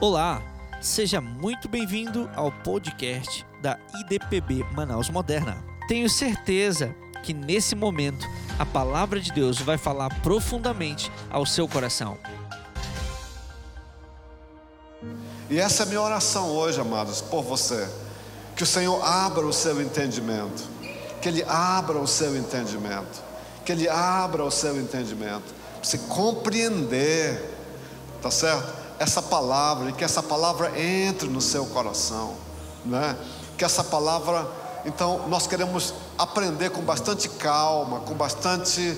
[0.00, 0.40] Olá,
[0.80, 5.58] seja muito bem-vindo ao podcast da IDPB Manaus Moderna.
[5.88, 8.24] Tenho certeza que nesse momento
[8.60, 12.16] a palavra de Deus vai falar profundamente ao seu coração.
[15.50, 17.88] E essa é minha oração hoje, amados, por você.
[18.54, 20.62] Que o Senhor abra o seu entendimento.
[21.20, 23.20] Que Ele abra o seu entendimento.
[23.64, 25.52] Que Ele abra o seu entendimento.
[25.74, 27.52] Para você compreender,
[28.22, 28.77] tá certo?
[28.98, 32.34] Essa palavra, e que essa palavra entre no seu coração,
[32.84, 33.16] né?
[33.56, 34.46] Que essa palavra,
[34.84, 38.96] então, nós queremos aprender com bastante calma, com bastante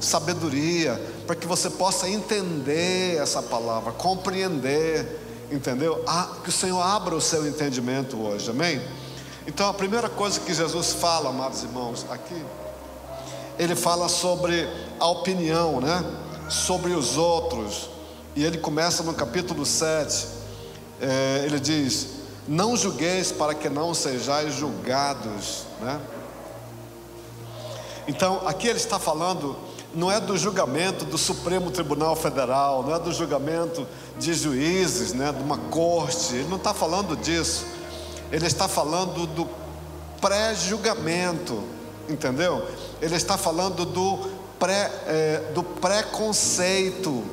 [0.00, 6.02] sabedoria, para que você possa entender essa palavra, compreender entendeu?
[6.06, 8.80] Ah, que o Senhor abra o seu entendimento hoje, amém?
[9.46, 12.44] Então a primeira coisa que Jesus fala, amados irmãos, aqui,
[13.58, 14.68] ele fala sobre
[15.00, 16.04] a opinião, né?
[16.48, 17.90] Sobre os outros,
[18.36, 20.26] e ele começa no capítulo 7,
[21.00, 22.08] é, ele diz:
[22.46, 26.00] Não julgueis para que não sejais julgados, né?
[28.06, 29.56] Então aqui ele está falando
[29.94, 33.86] não é do julgamento do Supremo Tribunal Federal, não é do julgamento
[34.18, 37.64] de juízes, né, de uma corte, ele não está falando disso,
[38.30, 39.48] ele está falando do
[40.20, 41.62] pré-julgamento,
[42.08, 42.66] entendeu?
[43.00, 47.24] Ele está falando do, pré, é, do preconceito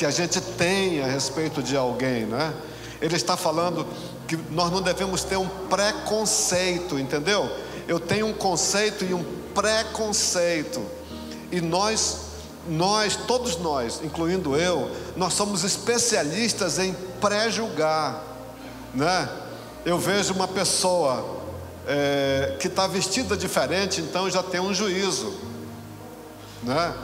[0.00, 2.54] que a gente tem a respeito de alguém, né?
[3.02, 3.86] Ele está falando
[4.26, 7.54] que nós não devemos ter um preconceito, entendeu?
[7.86, 9.22] Eu tenho um conceito e um
[9.54, 10.82] preconceito.
[11.52, 12.16] E nós,
[12.66, 18.24] nós, todos nós, incluindo eu, nós somos especialistas em pré-julgar,
[18.94, 19.28] né?
[19.84, 21.42] Eu vejo uma pessoa
[21.86, 25.34] é, que está vestida diferente, então já tem um juízo,
[26.62, 26.94] né?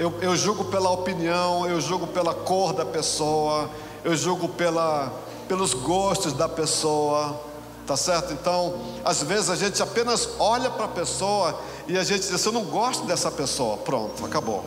[0.00, 3.68] Eu, eu julgo pela opinião, eu julgo pela cor da pessoa,
[4.02, 5.12] eu julgo pela,
[5.46, 7.38] pelos gostos da pessoa,
[7.86, 8.32] tá certo?
[8.32, 12.46] Então, às vezes a gente apenas olha para a pessoa e a gente diz assim:
[12.48, 13.76] Eu não gosto dessa pessoa.
[13.76, 14.64] Pronto, acabou.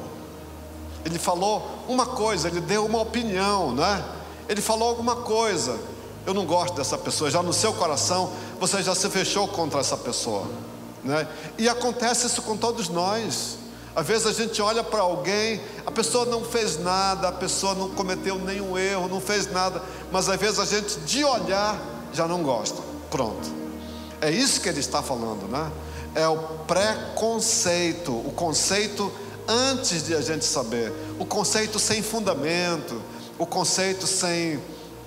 [1.04, 4.06] Ele falou uma coisa, ele deu uma opinião, né?
[4.48, 5.80] Ele falou alguma coisa.
[6.28, 7.32] Eu não gosto dessa pessoa.
[7.32, 8.30] Já no seu coração,
[8.60, 10.46] você já se fechou contra essa pessoa,
[11.04, 11.28] né?
[11.58, 13.63] E acontece isso com todos nós.
[13.96, 17.90] Às vezes a gente olha para alguém, a pessoa não fez nada, a pessoa não
[17.90, 19.82] cometeu nenhum erro, não fez nada,
[20.12, 21.80] mas às vezes a gente de olhar
[22.12, 22.82] já não gosta.
[23.12, 23.52] Pronto.
[24.20, 25.72] É isso que ele está falando, né?
[26.16, 29.12] é o preconceito, o conceito
[29.48, 33.02] antes de a gente saber, o conceito sem fundamento,
[33.38, 34.60] o conceito sem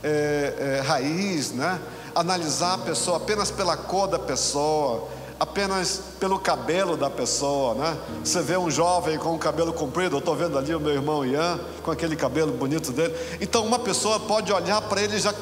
[0.03, 1.81] é, é, raiz, né?
[2.15, 5.09] Analisar a pessoa apenas pela cor da pessoa,
[5.39, 7.97] apenas pelo cabelo da pessoa, né?
[8.25, 11.25] Você vê um jovem com o cabelo comprido, eu estou vendo ali o meu irmão
[11.25, 13.15] Ian com aquele cabelo bonito dele.
[13.41, 15.33] Então, uma pessoa pode olhar para ele e já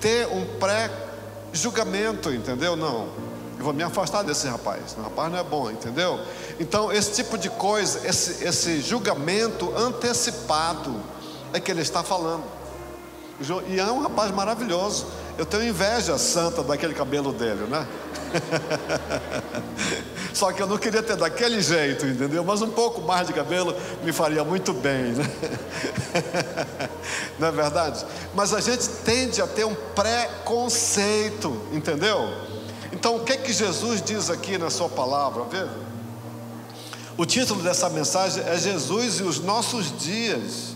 [0.00, 2.74] ter um pré-julgamento, entendeu?
[2.76, 3.24] Não
[3.64, 4.94] vou me afastar desse rapaz.
[4.96, 6.20] O rapaz não é bom, entendeu?
[6.60, 10.94] Então, esse tipo de coisa, esse, esse julgamento antecipado
[11.52, 12.44] é que ele está falando.
[13.68, 15.06] E é um rapaz maravilhoso.
[15.36, 17.86] Eu tenho inveja santa daquele cabelo dele, né?
[20.34, 22.44] Só que eu não queria ter daquele jeito, entendeu?
[22.44, 25.24] Mas um pouco mais de cabelo me faria muito bem, né?
[27.38, 28.04] Não é verdade?
[28.34, 32.28] Mas a gente tende a ter um preconceito, entendeu?
[32.92, 35.44] Então, o que é que Jesus diz aqui na sua palavra?
[35.44, 35.84] Veja.
[37.16, 40.74] O título dessa mensagem é Jesus e os nossos dias.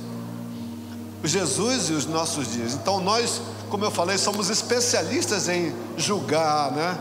[1.25, 2.75] Jesus e os nossos dias.
[2.75, 3.41] Então, nós,
[3.71, 6.97] como eu falei, somos especialistas em julgar, né?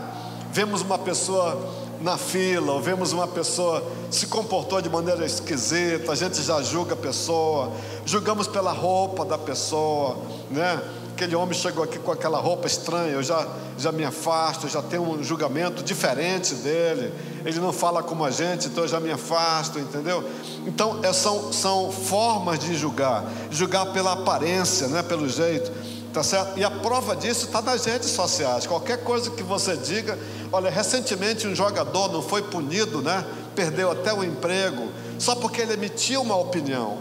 [0.58, 1.56] Vemos uma pessoa
[2.02, 6.96] na fila, ou vemos uma pessoa se comportou de maneira esquisita, a gente já julga
[6.96, 7.72] a pessoa,
[8.04, 10.18] julgamos pela roupa da pessoa,
[10.50, 10.82] né?
[11.18, 13.48] aquele homem chegou aqui com aquela roupa estranha, eu já,
[13.78, 17.12] já me afasto, já tenho um julgamento diferente dele,
[17.44, 20.24] ele não fala como a gente, então eu já me afasto, entendeu?
[20.66, 25.72] Então é, são, são formas de julgar, julgar pela aparência, né, pelo jeito,
[26.18, 26.58] tá certo?
[26.58, 30.18] E a prova disso está nas redes sociais, qualquer coisa que você diga,
[30.52, 33.24] olha, recentemente um jogador não foi punido, né,
[33.56, 36.98] perdeu até o emprego, só porque ele emitiu uma opinião,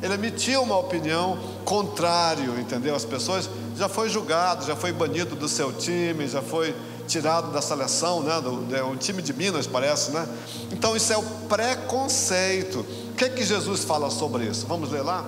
[0.00, 2.94] ele emitiu uma opinião contrário, entendeu?
[2.94, 6.72] As pessoas já foi julgado, já foi banido do seu time, já foi
[7.08, 8.40] tirado da seleção, né?
[8.40, 10.26] Do, é um time de Minas parece, né?
[10.70, 12.86] Então isso é o preconceito.
[13.10, 14.66] O que é que Jesus fala sobre isso?
[14.66, 15.24] Vamos ler lá?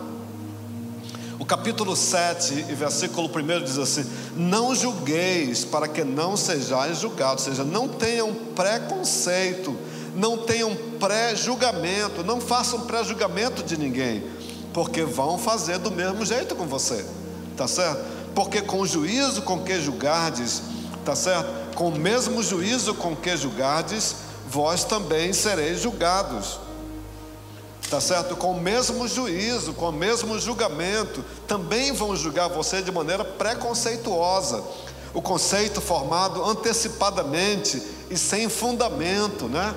[1.39, 4.05] O capítulo 7 e versículo 1 diz assim:
[4.37, 9.77] Não julgueis para que não sejais julgados, ou seja, não tenham preconceito,
[10.15, 14.23] não tenham pré-julgamento, não façam pré-julgamento de ninguém
[14.75, 17.07] porque vão fazer do mesmo jeito com você,
[17.57, 18.05] tá certo?
[18.35, 20.63] Porque com o juízo com que julgardes,
[21.05, 21.77] tá certo?
[21.77, 24.17] Com o mesmo juízo com que julgardes,
[24.51, 26.59] vós também sereis julgados.
[27.95, 28.35] Tá certo?
[28.35, 34.65] Com o mesmo juízo, com o mesmo julgamento, também vão julgar você de maneira preconceituosa.
[35.13, 37.81] O conceito formado antecipadamente
[38.11, 39.73] e sem fundamento, né?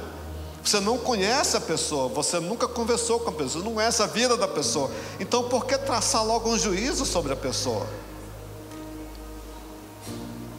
[0.63, 4.35] Você não conhece a pessoa, você nunca conversou com a pessoa, não conhece a vida
[4.35, 4.89] da pessoa.
[5.19, 7.85] Então, por que traçar logo um juízo sobre a pessoa?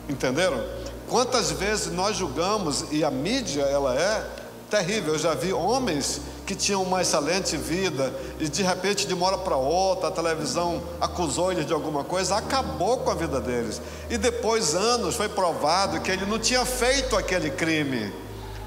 [0.08, 0.64] Entenderam?
[1.08, 4.38] Quantas vezes nós julgamos e a mídia ela é
[4.68, 5.14] terrível.
[5.14, 9.38] Eu já vi homens que tinham uma excelente vida e de repente de uma hora
[9.38, 13.80] para outra a televisão acusou eles de alguma coisa, acabou com a vida deles.
[14.08, 18.12] E depois anos foi provado que ele não tinha feito aquele crime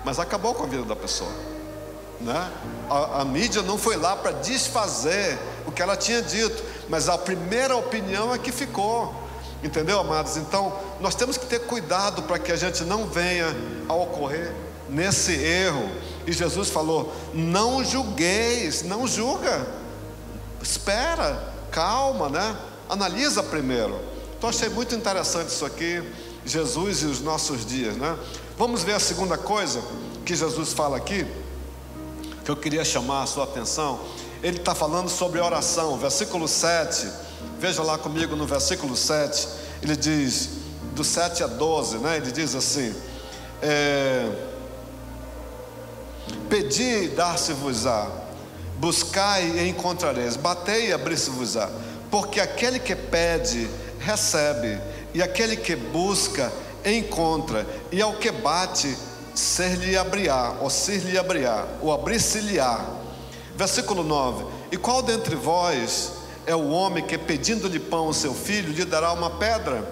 [0.04, 1.31] mas acabou com a vida da pessoa.
[2.19, 2.51] Né?
[2.89, 7.18] A, a mídia não foi lá para desfazer o que ela tinha dito, mas a
[7.18, 9.13] primeira opinião é que ficou.
[9.63, 10.38] Entendeu, amados?
[10.38, 13.45] Então, nós temos que ter cuidado para que a gente não venha
[13.88, 14.51] a ocorrer
[14.89, 15.89] nesse erro.
[16.25, 19.68] E Jesus falou: não julgueis, não julga,
[20.62, 22.56] espera, calma, né?
[22.89, 24.00] Analisa primeiro.
[24.38, 26.03] Então, achei muito interessante isso aqui,
[26.45, 28.18] Jesus e os nossos dias, né?
[28.57, 29.81] Vamos ver a segunda coisa
[30.25, 31.25] que Jesus fala aqui,
[32.44, 34.00] que eu queria chamar a sua atenção.
[34.44, 37.07] Ele está falando sobre oração, versículo 7.
[37.59, 39.47] Veja lá comigo no versículo 7.
[39.83, 40.50] Ele diz,
[40.95, 42.17] do 7 a 12, né?
[42.17, 42.95] Ele diz assim:
[43.62, 44.50] é,
[46.50, 48.07] Pedi e dar-se-vos-á,
[48.77, 51.69] buscai e encontrareis, batei e abrir-se-vos-á,
[52.09, 53.69] porque aquele que pede,
[54.00, 54.79] recebe,
[55.13, 56.51] e aquele que busca,
[56.85, 58.97] encontra, e ao que bate,
[59.33, 62.85] ser-lhe abriá, ou ser-lhe abriá, ou abrir-se-lhe-á.
[63.56, 66.13] Versículo 9: E qual dentre vós
[66.45, 69.88] é o homem que, pedindo-lhe pão ao seu filho, lhe dará uma pedra?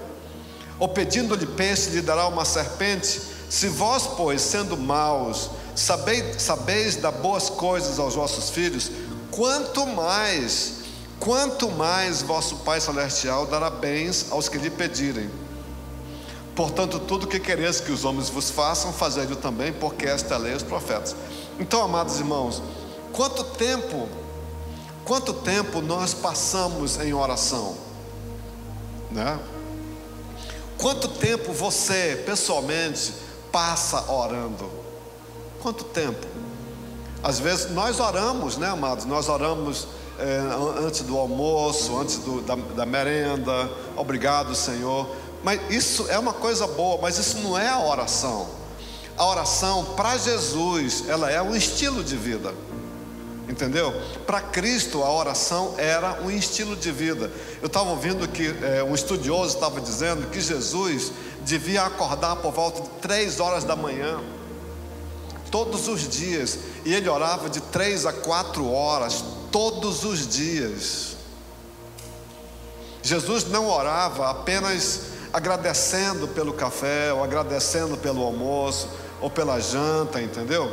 [0.80, 3.22] Ou pedindo-lhe peixe, lhe dará uma serpente?
[3.50, 5.50] Se vós, pois, sendo maus,
[5.80, 8.92] sabeis, sabeis dar boas coisas aos vossos filhos,
[9.32, 10.74] quanto mais,
[11.20, 15.30] quanto mais vosso Pai Celestial dará bens aos que lhe pedirem.
[16.56, 20.40] Portanto, tudo que quereis que os homens vos façam, fazei-o também, porque esta é a
[20.40, 21.16] lei dos profetas.
[21.58, 22.62] Então, amados irmãos,
[23.14, 24.10] quanto tempo,
[25.06, 27.78] quanto tempo nós passamos em oração?
[29.10, 29.40] Né?
[30.78, 33.14] Quanto tempo você, pessoalmente,
[33.52, 34.79] passa orando?
[35.62, 36.26] Quanto tempo?
[37.22, 39.06] Às vezes nós oramos, né, amados?
[39.06, 40.42] Nós oramos é,
[40.86, 43.70] antes do almoço, antes do, da, da merenda.
[43.96, 45.08] Obrigado, Senhor.
[45.44, 48.48] Mas isso é uma coisa boa, mas isso não é a oração.
[49.18, 52.54] A oração para Jesus, ela é um estilo de vida.
[53.50, 53.92] Entendeu?
[54.28, 57.32] Para Cristo a oração era um estilo de vida.
[57.62, 61.12] Eu estava ouvindo que é, um estudioso estava dizendo que Jesus
[61.42, 64.22] devia acordar por volta de três horas da manhã,
[65.52, 71.18] todos os dias, e ele orava de três a quatro horas, todos os dias.
[73.02, 75.02] Jesus não orava apenas
[75.32, 78.90] agradecendo pelo café, ou agradecendo pelo almoço,
[79.22, 80.72] ou pela janta, entendeu?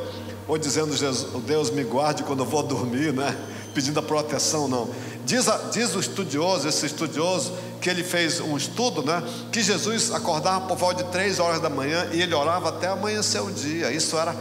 [0.48, 3.36] Ou dizendo, Jesus, Deus me guarde quando eu vou dormir, né?
[3.74, 4.88] Pedindo a proteção, não.
[5.24, 9.22] Diz, a, diz o estudioso, esse estudioso, que ele fez um estudo, né?
[9.50, 13.42] Que Jesus acordava por volta de três horas da manhã e ele orava até amanhecer
[13.42, 13.90] o dia.
[13.90, 14.34] Isso era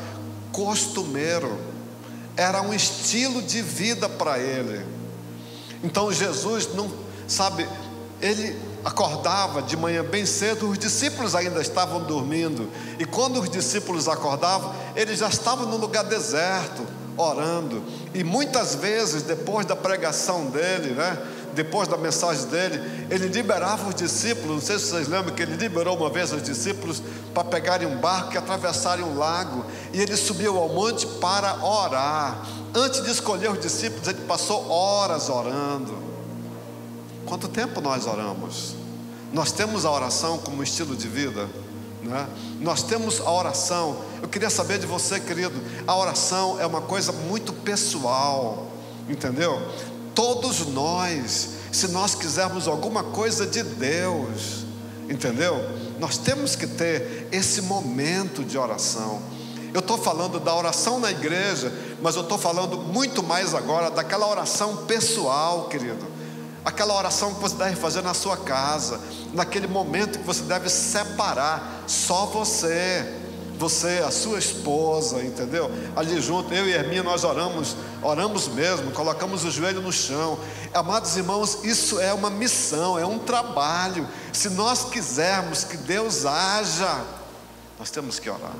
[0.55, 1.59] costumeiro,
[2.37, 4.85] era um estilo de vida para ele.
[5.83, 6.89] Então Jesus não,
[7.27, 7.67] sabe,
[8.21, 12.69] ele acordava de manhã bem cedo, os discípulos ainda estavam dormindo.
[12.97, 17.83] E quando os discípulos acordavam, ele já estava no lugar deserto, orando.
[18.13, 21.17] E muitas vezes, depois da pregação dele, né?
[21.55, 24.55] Depois da mensagem dele, ele liberava os discípulos.
[24.55, 27.01] Não sei se vocês lembram que ele liberou uma vez os discípulos
[27.33, 29.65] para pegarem um barco e atravessarem um lago.
[29.93, 32.45] E ele subiu ao monte para orar.
[32.73, 35.97] Antes de escolher os discípulos, ele passou horas orando.
[37.25, 38.75] Quanto tempo nós oramos?
[39.31, 41.49] Nós temos a oração como estilo de vida,
[42.03, 42.27] né?
[42.59, 43.97] Nós temos a oração.
[44.21, 45.55] Eu queria saber de você, querido.
[45.87, 48.67] A oração é uma coisa muito pessoal,
[49.09, 49.61] entendeu?
[50.15, 54.65] Todos nós, se nós quisermos alguma coisa de Deus,
[55.09, 55.55] entendeu?
[55.99, 59.21] Nós temos que ter esse momento de oração.
[59.73, 64.27] Eu estou falando da oração na igreja, mas eu estou falando muito mais agora daquela
[64.27, 66.15] oração pessoal, querido
[66.65, 68.99] aquela oração que você deve fazer na sua casa,
[69.31, 73.05] naquele momento que você deve separar só você,
[73.57, 75.71] você, a sua esposa, entendeu?
[75.95, 80.37] Ali junto, eu e Herminha, nós oramos, oramos mesmo, colocamos o joelho no chão.
[80.73, 84.07] Amados irmãos, isso é uma missão, é um trabalho.
[84.33, 87.03] Se nós quisermos que Deus haja,
[87.79, 88.55] nós temos que orar.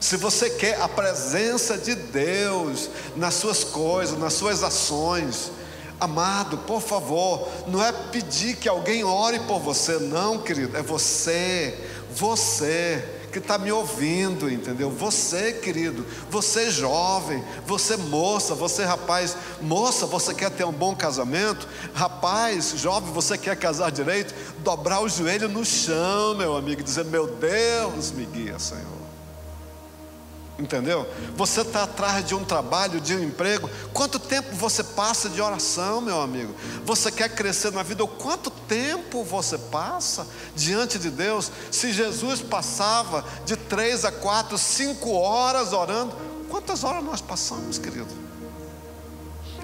[0.00, 5.52] Se você quer a presença de Deus nas suas coisas, nas suas ações,
[6.00, 11.78] amado, por favor, não é pedir que alguém ore por você, não, querido, é você,
[12.10, 14.90] você que está me ouvindo, entendeu?
[14.90, 21.66] Você, querido, você jovem, você moça, você rapaz, moça, você quer ter um bom casamento,
[21.94, 27.26] rapaz, jovem, você quer casar direito, dobrar o joelho no chão, meu amigo, dizer: Meu
[27.26, 29.01] Deus, me guia, Senhor.
[30.58, 31.08] Entendeu?
[31.34, 33.70] Você está atrás de um trabalho, de um emprego.
[33.92, 36.54] Quanto tempo você passa de oração, meu amigo?
[36.84, 38.06] Você quer crescer na vida?
[38.06, 41.50] Quanto tempo você passa diante de Deus?
[41.70, 46.14] Se Jesus passava de três a quatro, cinco horas orando,
[46.50, 48.14] quantas horas nós passamos, querido?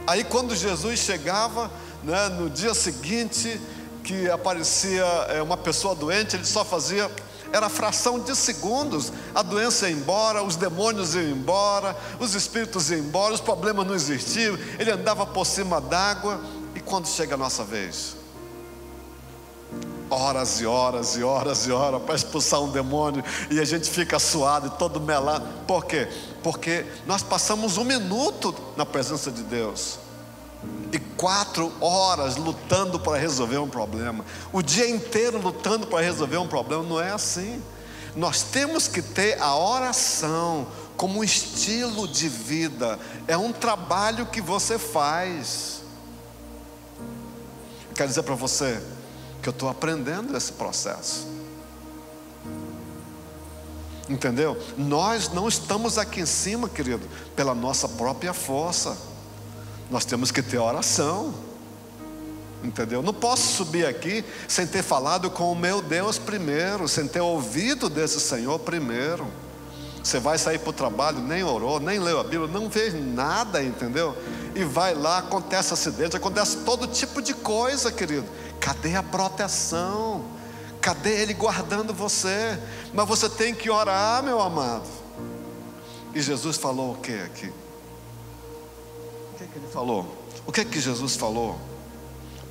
[0.07, 1.71] Aí quando Jesus chegava,
[2.02, 3.61] né, no dia seguinte,
[4.02, 7.11] que aparecia é, uma pessoa doente, ele só fazia
[7.52, 13.00] era fração de segundos, a doença ia embora, os demônios iam embora, os espíritos iam
[13.00, 16.40] embora, os problemas não existiam, ele andava por cima d'água,
[16.75, 18.17] e quando chega a nossa vez?
[20.11, 24.19] Horas e horas e horas e horas para expulsar um demônio, e a gente fica
[24.19, 26.09] suado e todo melado, por quê?
[26.43, 30.07] Porque nós passamos um minuto na presença de Deus
[30.92, 36.48] e quatro horas lutando para resolver um problema, o dia inteiro lutando para resolver um
[36.48, 37.62] problema, não é assim.
[38.16, 44.40] Nós temos que ter a oração como um estilo de vida, é um trabalho que
[44.40, 45.82] você faz.
[47.94, 48.82] Quero dizer para você
[49.42, 51.26] que eu estou aprendendo esse processo.
[54.08, 54.56] Entendeu?
[54.76, 58.96] Nós não estamos aqui em cima, querido, pela nossa própria força.
[59.90, 61.35] Nós temos que ter oração.
[62.62, 63.02] Entendeu?
[63.02, 67.88] Não posso subir aqui sem ter falado com o meu Deus primeiro, sem ter ouvido
[67.88, 69.26] desse Senhor primeiro.
[70.02, 73.62] Você vai sair para o trabalho, nem orou, nem leu a Bíblia, não fez nada,
[73.62, 74.16] entendeu?
[74.54, 78.26] E vai lá, acontece acidente, acontece todo tipo de coisa, querido.
[78.59, 80.25] Cadê a proteção?
[80.80, 82.59] Cadê Ele guardando você?
[82.92, 84.88] Mas você tem que orar, meu amado.
[86.14, 87.52] E Jesus falou o que aqui?
[89.38, 90.16] Que, que ele falou?
[90.47, 91.59] O que que Jesus falou?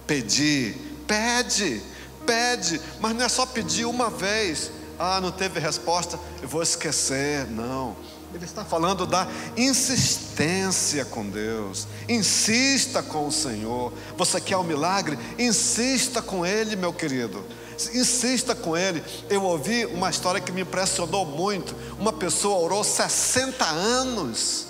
[0.05, 0.75] Pedir,
[1.05, 1.81] pede,
[2.25, 4.71] pede, mas não é só pedir uma vez.
[4.97, 7.45] Ah, não teve resposta, eu vou esquecer.
[7.47, 7.95] Não.
[8.33, 11.87] Ele está falando da insistência com Deus.
[12.07, 13.91] Insista com o Senhor.
[14.17, 15.17] Você quer um milagre?
[15.37, 17.45] Insista com Ele, meu querido.
[17.93, 19.03] Insista com Ele.
[19.29, 21.75] Eu ouvi uma história que me impressionou muito.
[21.99, 24.67] Uma pessoa orou 60 anos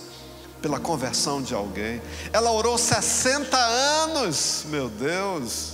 [0.61, 2.01] pela conversão de alguém.
[2.31, 5.73] Ela orou 60 anos, meu Deus.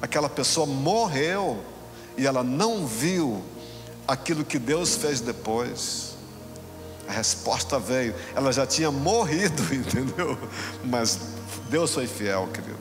[0.00, 1.62] Aquela pessoa morreu
[2.16, 3.42] e ela não viu
[4.06, 6.12] aquilo que Deus fez depois.
[7.08, 10.38] A resposta veio, ela já tinha morrido, entendeu?
[10.84, 11.18] Mas
[11.68, 12.78] Deus foi fiel, querido.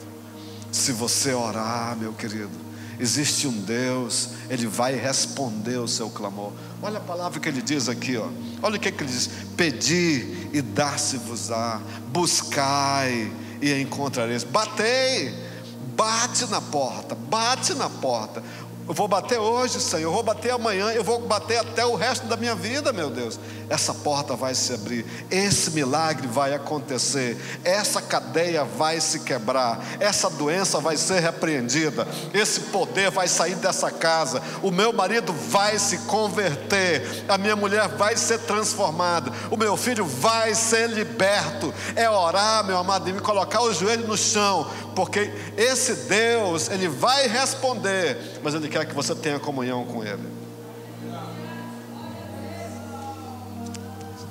[0.71, 2.70] Se você orar, meu querido,
[3.01, 6.53] existe um Deus, Ele vai responder o seu clamor.
[6.81, 8.27] Olha a palavra que ele diz aqui, ó.
[8.61, 13.31] Olha o que, que ele diz: Pedi e dar-se-vos-á, buscai
[13.61, 15.33] e encontrareis, batei,
[15.95, 18.43] bate na porta, bate na porta.
[18.91, 22.25] Eu vou bater hoje, Senhor, eu vou bater amanhã, eu vou bater até o resto
[22.25, 23.39] da minha vida, meu Deus.
[23.69, 30.29] Essa porta vai se abrir, esse milagre vai acontecer, essa cadeia vai se quebrar, essa
[30.29, 35.99] doença vai ser repreendida, esse poder vai sair dessa casa, o meu marido vai se
[35.99, 41.73] converter, a minha mulher vai ser transformada, o meu filho vai ser liberto.
[41.95, 46.89] É orar, meu amado, e me colocar o joelho no chão, porque esse Deus, ele
[46.89, 50.27] vai responder, mas ele quer que você tenha comunhão com ele.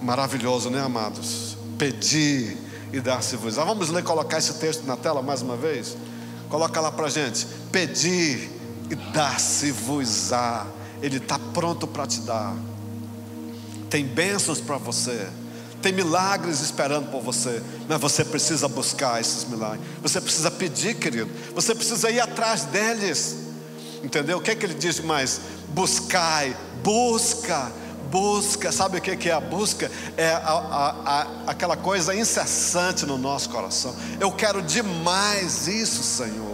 [0.01, 1.57] Maravilhoso, né, amados?
[1.79, 2.57] Pedir
[2.93, 3.59] e dar-se-vos.
[3.59, 5.97] Ah, vamos ler, colocar esse texto na tela mais uma vez?
[6.49, 7.47] Coloca lá para gente.
[7.71, 8.51] Pedir
[8.91, 10.67] e dar-se-vos-á.
[11.03, 12.55] Ele está pronto para te dar.
[13.89, 15.29] Tem bênçãos para você.
[15.83, 19.81] Tem milagres esperando por você, mas você precisa buscar esses milagres.
[20.03, 21.31] Você precisa pedir, querido.
[21.55, 23.50] Você precisa ir atrás deles.
[24.03, 24.39] Entendeu?
[24.39, 25.41] O que é que ele diz mais?
[25.69, 27.71] Buscai, busca,
[28.11, 28.73] busca.
[28.73, 29.91] Sabe o que é a busca?
[30.17, 33.95] É a, a, a, aquela coisa incessante no nosso coração.
[34.19, 36.50] Eu quero demais isso, Senhor.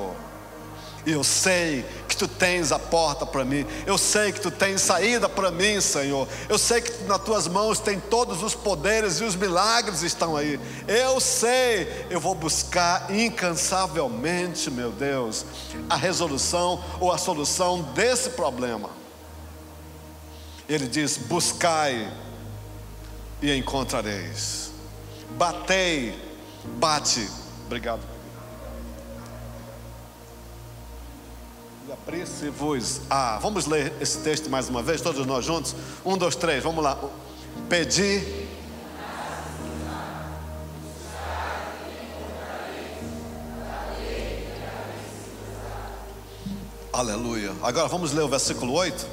[1.06, 3.64] Eu sei que tu tens a porta para mim.
[3.86, 6.26] Eu sei que tu tens saída para mim, Senhor.
[6.48, 10.58] Eu sei que nas tuas mãos tem todos os poderes e os milagres estão aí.
[10.88, 15.46] Eu sei, eu vou buscar incansavelmente, meu Deus,
[15.88, 18.90] a resolução ou a solução desse problema.
[20.68, 22.12] Ele diz: buscai
[23.40, 24.72] e encontrareis.
[25.30, 26.18] Batei,
[26.64, 27.28] bate.
[27.66, 28.15] Obrigado.
[32.06, 33.00] E apresse-vos.
[33.10, 35.75] Ah, vamos ler esse texto mais uma vez, todos nós juntos?
[36.04, 36.96] Um, dois, três, vamos lá.
[37.68, 38.46] Pedi.
[46.92, 47.52] Aleluia.
[47.60, 49.04] Agora vamos ler o versículo 8.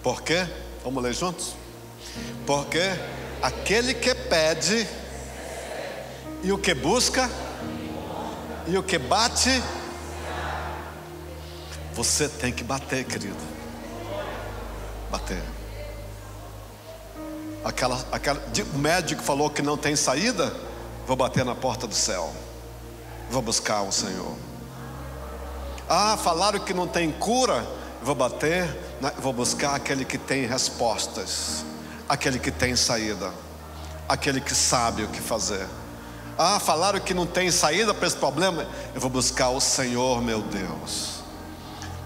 [0.00, 0.46] Por quê?
[0.84, 1.54] Vamos ler juntos?
[2.46, 2.82] Porque
[3.42, 4.86] aquele que pede
[6.44, 7.28] e o que busca
[8.68, 9.60] e o que bate
[11.94, 13.36] você tem que bater, querido.
[15.10, 15.42] Bater.
[17.64, 18.40] Aquela, aquela,
[18.72, 20.54] o médico falou que não tem saída.
[21.06, 22.32] Vou bater na porta do céu.
[23.30, 24.36] Vou buscar o Senhor.
[25.88, 27.66] Ah, falaram que não tem cura.
[28.02, 28.66] Vou bater,
[29.18, 31.66] vou buscar aquele que tem respostas,
[32.08, 33.30] aquele que tem saída,
[34.08, 35.66] aquele que sabe o que fazer.
[36.38, 38.66] Ah, falaram que não tem saída para esse problema.
[38.94, 41.19] Eu vou buscar o Senhor, meu Deus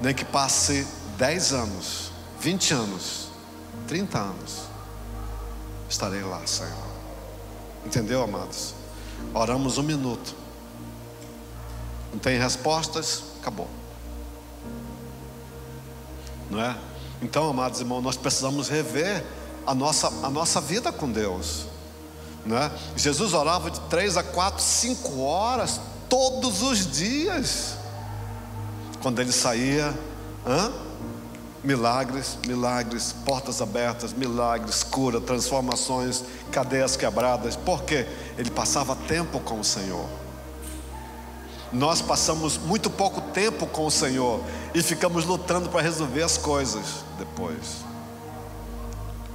[0.05, 3.29] nem que passe 10 anos, 20 anos,
[3.89, 4.65] 30 anos,
[5.89, 6.71] estarei lá, Senhor.
[7.87, 8.75] Entendeu, amados?
[9.33, 10.35] Oramos um minuto,
[12.13, 13.67] não tem respostas, acabou.
[16.51, 16.77] Não é?
[17.23, 19.25] Então, amados irmãos, nós precisamos rever
[19.67, 21.65] a nossa, a nossa vida com Deus.
[22.45, 22.71] Não é?
[22.95, 25.81] Jesus orava de três a quatro, cinco horas
[26.11, 27.84] todos os dias.
[29.05, 29.93] Quando ele saía,
[30.47, 30.73] hã?
[31.63, 37.55] milagres, milagres, portas abertas, milagres, cura, transformações, cadeias quebradas.
[37.55, 38.07] Por quê?
[38.39, 40.09] Ele passava tempo com o Senhor.
[41.71, 44.41] Nós passamos muito pouco tempo com o Senhor
[44.75, 47.85] e ficamos lutando para resolver as coisas depois.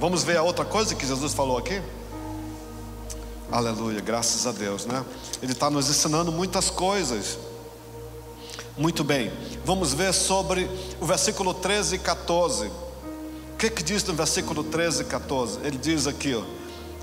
[0.00, 1.80] Vamos ver a outra coisa que Jesus falou aqui?
[3.52, 5.04] Aleluia, graças a Deus, né?
[5.40, 7.38] Ele está nos ensinando muitas coisas.
[8.80, 9.30] Muito bem,
[9.62, 10.66] vamos ver sobre
[10.98, 12.68] o versículo 13 e 14.
[12.68, 15.58] O que, que diz no versículo 13 e 14?
[15.62, 16.42] Ele diz aqui: ó,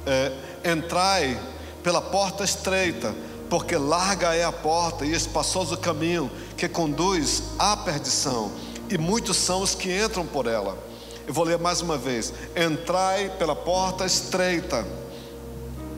[0.04, 1.40] é, Entrai
[1.84, 3.14] pela porta estreita,
[3.48, 8.52] porque larga é a porta e espaçoso o caminho que conduz à perdição,
[8.90, 10.76] e muitos são os que entram por ela.
[11.28, 14.84] Eu vou ler mais uma vez: Entrai pela porta estreita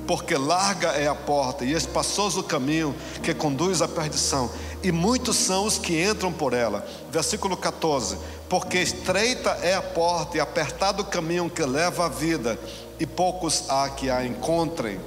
[0.09, 4.49] porque larga é a porta e espaçoso o caminho que conduz à perdição,
[4.81, 6.87] e muitos são os que entram por ela.
[7.11, 12.59] Versículo 14: Porque estreita é a porta e apertado o caminho que leva à vida,
[12.99, 14.99] e poucos há que a encontrem.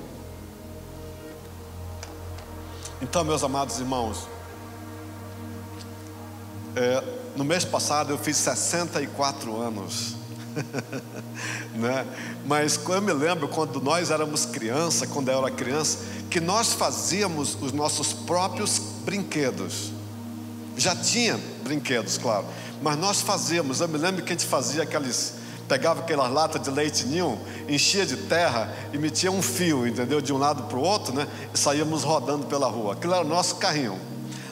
[3.00, 4.28] Então, meus amados irmãos,
[6.76, 7.02] é,
[7.36, 10.16] no mês passado eu fiz 64 anos.
[11.74, 12.06] né?
[12.44, 15.98] Mas eu me lembro quando nós éramos criança, quando eu era criança,
[16.30, 19.92] que nós fazíamos os nossos próprios brinquedos.
[20.76, 22.46] Já tinha brinquedos, claro,
[22.80, 23.80] mas nós fazíamos.
[23.80, 25.34] Eu me lembro que a gente fazia aqueles
[25.72, 30.20] pegava aquelas latas de leite ninho, enchia de terra e metia um fio, entendeu?
[30.20, 31.26] De um lado para o outro, né?
[31.54, 32.92] E saíamos rodando pela rua.
[32.92, 33.98] Aquilo era o nosso carrinho.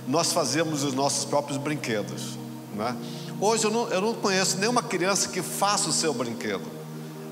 [0.09, 2.39] Nós fazíamos os nossos próprios brinquedos,
[2.75, 2.97] né?
[3.39, 6.65] Hoje eu não, eu não conheço nenhuma criança que faça o seu brinquedo.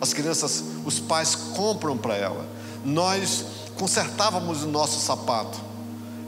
[0.00, 2.46] As crianças, os pais compram para ela.
[2.84, 3.44] Nós
[3.76, 5.58] consertávamos o nosso sapato.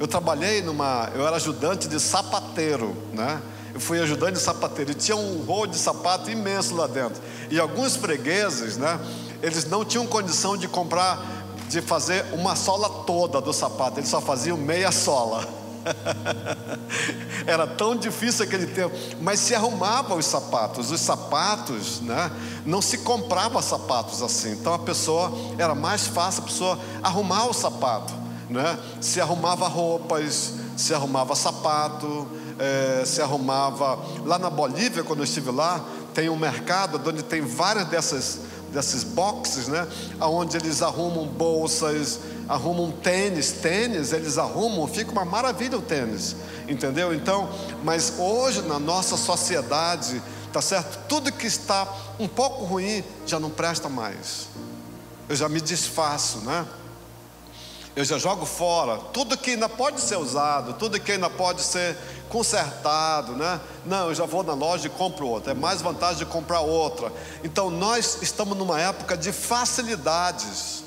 [0.00, 3.42] Eu trabalhei numa, eu era ajudante de sapateiro, né?
[3.74, 7.22] Eu fui ajudante de sapateiro e tinha um rolo de sapato imenso lá dentro.
[7.50, 8.98] E alguns fregueses, né?
[9.42, 11.22] Eles não tinham condição de comprar,
[11.68, 14.00] de fazer uma sola toda do sapato.
[14.00, 15.46] Eles só faziam meia sola.
[17.46, 20.90] Era tão difícil aquele tempo, mas se arrumava os sapatos.
[20.90, 22.30] Os sapatos, né?
[22.64, 24.52] Não se comprava sapatos assim.
[24.52, 28.12] Então a pessoa era mais fácil a pessoa arrumar o sapato,
[28.50, 28.78] né?
[29.00, 32.26] Se arrumava roupas, se arrumava sapato,
[32.58, 35.84] é, se arrumava lá na Bolívia quando eu estive lá
[36.14, 39.84] tem um mercado onde tem várias dessas desses boxes, né?
[40.20, 46.36] Onde eles arrumam bolsas, arrumam tênis, tênis, eles arrumam, fica uma maravilha o tênis,
[46.68, 47.12] entendeu?
[47.12, 47.48] Então,
[47.82, 51.00] mas hoje na nossa sociedade, tá certo?
[51.08, 54.46] Tudo que está um pouco ruim já não presta mais.
[55.28, 56.64] Eu já me desfaço, né?
[57.96, 61.96] Eu já jogo fora tudo que ainda pode ser usado, tudo que ainda pode ser
[62.28, 63.60] consertado, né?
[63.84, 65.50] Não, eu já vou na loja e compro outra.
[65.50, 67.12] É mais vantagem de comprar outra.
[67.42, 70.84] Então nós estamos numa época de facilidades.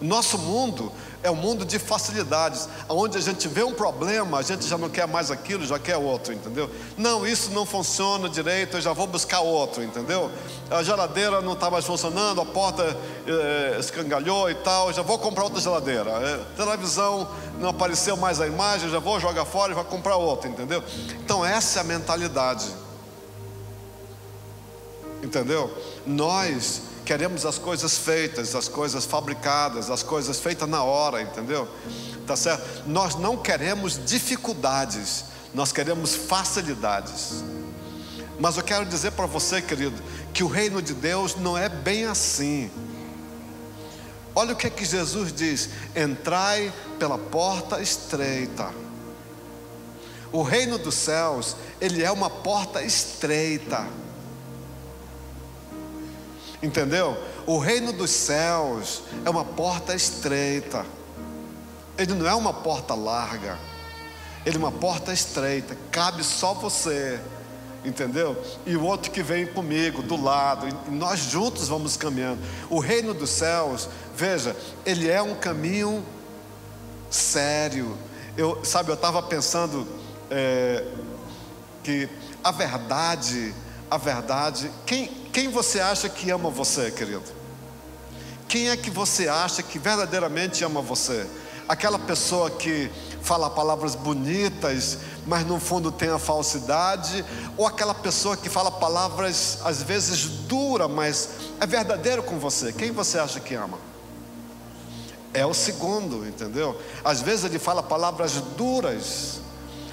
[0.00, 0.90] Nosso mundo
[1.22, 4.88] é um mundo de facilidades, onde a gente vê um problema, a gente já não
[4.88, 6.70] quer mais aquilo, já quer outro, entendeu?
[6.96, 10.30] Não, isso não funciona direito, eu já vou buscar outro, entendeu?
[10.70, 15.44] A geladeira não está mais funcionando, a porta eh, escangalhou e tal, já vou comprar
[15.44, 16.10] outra geladeira.
[16.10, 17.28] Eh, televisão
[17.58, 20.82] não apareceu mais a imagem, já vou jogar fora e vou comprar outra, entendeu?
[21.22, 22.66] Então essa é a mentalidade.
[25.22, 25.70] Entendeu?
[26.06, 31.66] Nós queremos as coisas feitas, as coisas fabricadas, as coisas feitas na hora, entendeu?
[32.24, 32.88] Tá certo?
[32.88, 37.42] Nós não queremos dificuldades, nós queremos facilidades.
[38.38, 40.00] Mas eu quero dizer para você, querido,
[40.32, 42.70] que o reino de Deus não é bem assim.
[44.32, 48.72] Olha o que é que Jesus diz: entrai pela porta estreita.
[50.30, 53.84] O reino dos céus, ele é uma porta estreita.
[56.62, 57.16] Entendeu?
[57.46, 60.84] O reino dos céus é uma porta estreita.
[61.96, 63.58] Ele não é uma porta larga.
[64.44, 65.76] Ele é uma porta estreita.
[65.90, 67.18] Cabe só você.
[67.82, 68.36] Entendeu?
[68.66, 70.68] E o outro que vem comigo, do lado.
[70.68, 72.40] E nós juntos vamos caminhando.
[72.68, 76.04] O reino dos céus, veja, ele é um caminho
[77.08, 77.96] sério.
[78.36, 79.86] Eu, sabe, eu estava pensando
[80.30, 80.84] é,
[81.82, 82.06] que
[82.44, 83.54] a verdade,
[83.90, 87.24] a verdade, quem, quem você acha que ama você, querido?
[88.48, 91.26] Quem é que você acha que verdadeiramente ama você?
[91.68, 92.90] Aquela pessoa que
[93.22, 97.24] fala palavras bonitas, mas no fundo tem a falsidade,
[97.56, 101.28] ou aquela pessoa que fala palavras às vezes duras, mas
[101.60, 102.72] é verdadeiro com você?
[102.72, 103.78] Quem você acha que ama?
[105.32, 106.76] É o segundo, entendeu?
[107.04, 109.39] Às vezes ele fala palavras duras,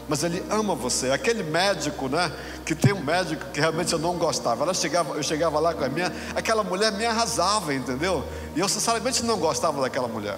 [0.07, 1.11] mas ele ama você.
[1.11, 2.31] Aquele médico, né?
[2.65, 4.63] Que tem um médico que realmente eu não gostava.
[4.63, 8.23] Ela chegava, eu chegava lá com a minha, aquela mulher me arrasava, entendeu?
[8.55, 10.37] E eu sinceramente não gostava daquela mulher.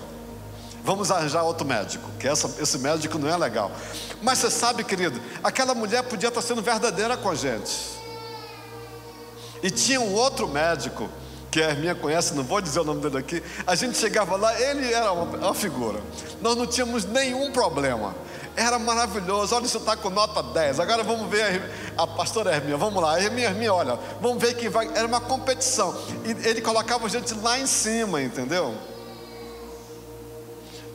[0.83, 3.71] Vamos arranjar outro médico, que essa, esse médico não é legal.
[4.21, 7.99] Mas você sabe, querido, aquela mulher podia estar sendo verdadeira com a gente.
[9.61, 11.09] E tinha um outro médico
[11.51, 13.43] que a minha conhece, não vou dizer o nome dele aqui.
[13.65, 15.99] A gente chegava lá, ele era uma, uma figura.
[16.41, 18.15] Nós não tínhamos nenhum problema.
[18.55, 19.55] Era maravilhoso.
[19.55, 20.79] Olha, você está com nota 10.
[20.79, 21.61] Agora vamos ver
[21.97, 22.77] a, a pastora Herminha.
[22.77, 23.19] Vamos lá.
[23.21, 23.97] Herminha, Herminha, olha.
[24.21, 24.87] Vamos ver quem vai.
[24.93, 25.95] Era uma competição.
[26.25, 28.75] E ele colocava a gente lá em cima, entendeu?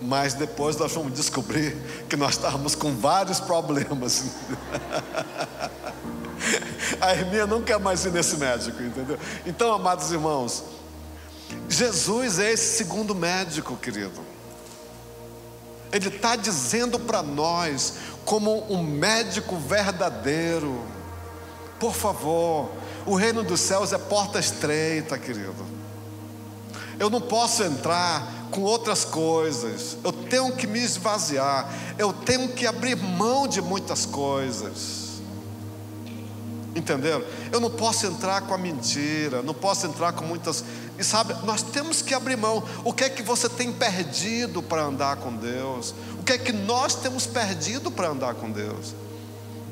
[0.00, 1.76] Mas depois nós fomos descobrir
[2.08, 4.24] que nós estávamos com vários problemas.
[7.00, 9.18] A Herminha não quer mais ir nesse médico, entendeu?
[9.46, 10.64] Então, amados irmãos,
[11.68, 14.20] Jesus é esse segundo médico, querido.
[15.92, 20.84] Ele está dizendo para nós, como um médico verdadeiro,
[21.78, 22.70] por favor,
[23.06, 25.64] o reino dos céus é porta estreita, querido.
[26.98, 32.66] Eu não posso entrar com outras coisas, eu tenho que me esvaziar, eu tenho que
[32.66, 35.03] abrir mão de muitas coisas.
[36.74, 37.22] Entenderam?
[37.52, 40.64] Eu não posso entrar com a mentira, não posso entrar com muitas.
[40.98, 42.64] E sabe, nós temos que abrir mão.
[42.84, 45.94] O que é que você tem perdido para andar com Deus?
[46.18, 48.94] O que é que nós temos perdido para andar com Deus?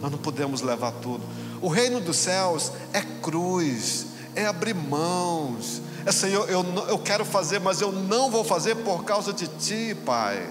[0.00, 1.22] Nós não podemos levar tudo.
[1.60, 5.82] O reino dos céus é cruz, é abrir mãos.
[6.04, 9.96] É Senhor, eu, eu quero fazer, mas eu não vou fazer por causa de Ti,
[10.04, 10.44] Pai,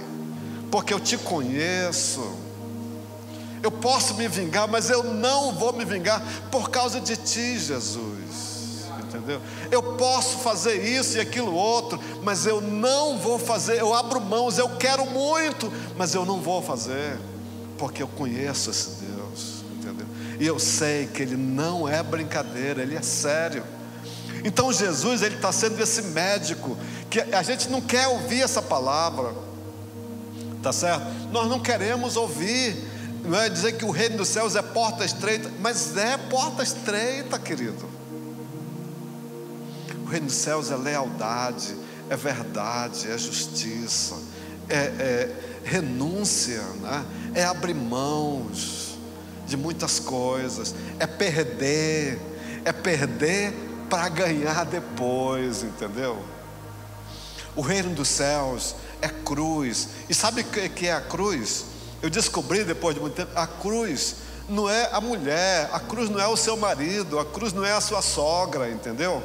[0.70, 2.41] porque eu te conheço.
[3.64, 8.88] Eu posso me vingar, mas eu não vou me vingar por causa de ti, Jesus.
[9.00, 9.42] Entendeu?
[9.70, 13.80] Eu posso fazer isso e aquilo outro, mas eu não vou fazer.
[13.80, 17.20] Eu abro mãos, eu quero muito, mas eu não vou fazer,
[17.78, 19.64] porque eu conheço esse Deus.
[19.78, 20.08] Entendeu?
[20.40, 23.64] E eu sei que Ele não é brincadeira, Ele é sério.
[24.44, 26.76] Então Jesus ele está sendo esse médico
[27.10, 29.34] que a gente não quer ouvir essa palavra,
[30.64, 31.06] tá certo?
[31.32, 32.76] Nós não queremos ouvir
[33.24, 37.38] não é dizer que o reino dos céus é porta estreita, mas é porta estreita,
[37.38, 37.90] querido.
[40.04, 41.76] O reino dos céus é lealdade,
[42.10, 44.16] é verdade, é justiça,
[44.68, 47.06] é, é renúncia, né?
[47.36, 48.98] é abrir mãos
[49.46, 52.20] de muitas coisas, é perder,
[52.66, 53.54] é perder
[53.90, 56.22] para ganhar depois, entendeu?
[57.56, 61.71] O reino dos céus é cruz, e sabe o que é a cruz?
[62.02, 64.16] Eu descobri depois de muito tempo, a cruz
[64.50, 67.72] não é a mulher, a cruz não é o seu marido, a cruz não é
[67.72, 69.24] a sua sogra, entendeu?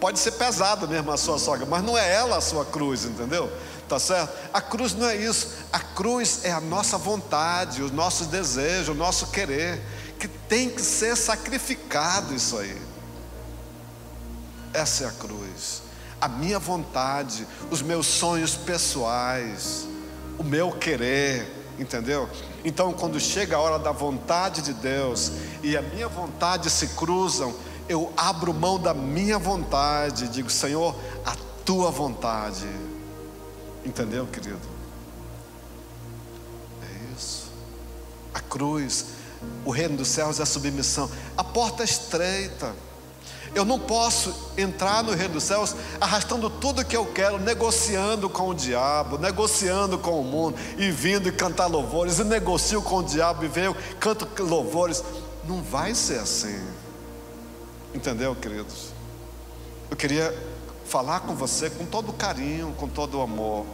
[0.00, 3.50] Pode ser pesado mesmo a sua sogra, mas não é ela a sua cruz, entendeu?
[3.88, 4.32] Tá certo?
[4.52, 5.48] A cruz não é isso.
[5.72, 9.82] A cruz é a nossa vontade, os nossos desejos, o nosso querer,
[10.18, 12.80] que tem que ser sacrificado isso aí.
[14.72, 15.82] Essa é a cruz.
[16.20, 19.86] A minha vontade, os meus sonhos pessoais,
[20.38, 22.28] o meu querer, entendeu?
[22.64, 27.54] Então, quando chega a hora da vontade de Deus e a minha vontade se cruzam,
[27.88, 32.68] eu abro mão da minha vontade, digo, Senhor, a tua vontade.
[33.84, 34.60] Entendeu, querido?
[36.82, 37.50] É isso.
[38.34, 39.06] A cruz,
[39.64, 41.10] o reino dos céus é a submissão.
[41.36, 42.74] A porta é estreita.
[43.58, 48.50] Eu não posso entrar no reino dos céus arrastando tudo que eu quero, negociando com
[48.50, 53.02] o diabo, negociando com o mundo, e vindo e cantar louvores, e negocio com o
[53.02, 55.02] diabo e venho, canto louvores.
[55.42, 56.56] Não vai ser assim.
[57.92, 58.92] Entendeu, queridos?
[59.90, 60.32] Eu queria
[60.84, 63.66] falar com você com todo carinho, com todo amor,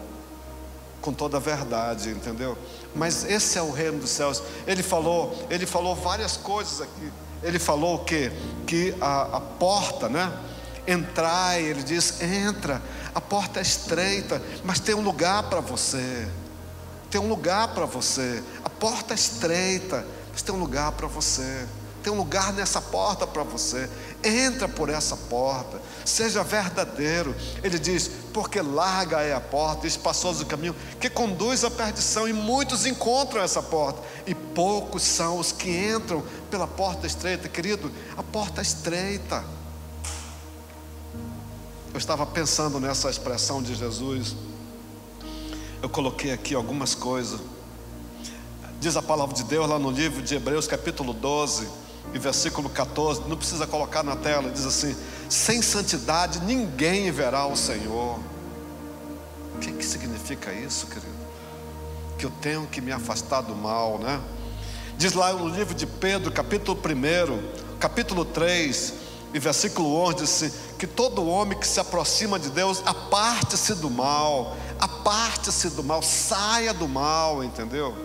[1.02, 2.56] com toda a verdade, entendeu?
[2.94, 4.42] Mas esse é o reino dos céus.
[4.66, 7.12] Ele falou, ele falou várias coisas aqui.
[7.44, 8.33] Ele falou que
[8.66, 10.33] que a, a porta, né?
[10.87, 12.83] Entrai, ele diz, entra.
[13.14, 16.28] A porta é estreita, mas tem um lugar para você.
[17.11, 18.42] Tem um lugar para você.
[18.64, 21.66] A porta é estreita, mas tem um lugar para você.
[22.04, 23.88] Tem um lugar nessa porta para você.
[24.22, 25.80] Entra por essa porta.
[26.04, 27.34] Seja verdadeiro.
[27.62, 32.32] Ele diz: porque larga é a porta, espaçoso o caminho que conduz à perdição, e
[32.34, 37.48] muitos encontram essa porta, e poucos são os que entram pela porta estreita.
[37.48, 39.42] Querido, a porta é estreita.
[41.90, 44.36] Eu estava pensando nessa expressão de Jesus.
[45.80, 47.40] Eu coloquei aqui algumas coisas.
[48.78, 53.22] Diz a palavra de Deus lá no livro de Hebreus, capítulo 12 e versículo 14,
[53.28, 54.96] não precisa colocar na tela, diz assim:
[55.28, 58.18] sem santidade ninguém verá o Senhor.
[59.54, 61.14] O que, que significa isso, querido?
[62.18, 64.20] Que eu tenho que me afastar do mal, né?
[64.96, 68.94] Diz lá no livro de Pedro, capítulo 1, capítulo 3,
[69.34, 73.90] e versículo 11, diz assim, que todo homem que se aproxima de Deus, aparte-se do
[73.90, 77.96] mal, aparte-se do mal, saia do mal, entendeu?